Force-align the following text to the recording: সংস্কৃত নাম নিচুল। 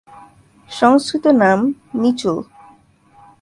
সংস্কৃত 0.69 1.25
নাম 1.41 1.59
নিচুল। 2.01 2.37